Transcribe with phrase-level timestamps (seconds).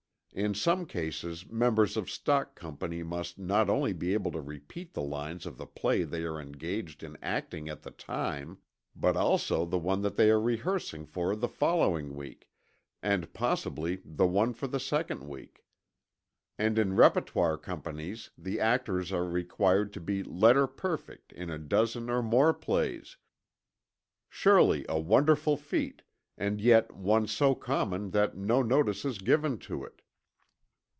[0.33, 5.01] In some cases members of stock companies must not only be able to repeat the
[5.01, 8.57] lines of the play they are engaged in acting at the time,
[8.95, 12.49] but also the one that they are rehearsing for the following week,
[13.03, 15.65] and possibly the one for the second week.
[16.57, 22.09] And in repertoire companies the actors are required to be "letter perfect" in a dozen
[22.09, 23.17] or more plays
[24.29, 26.03] surely a wonderful feat,
[26.37, 30.01] and yet one so common that no notice is given to it.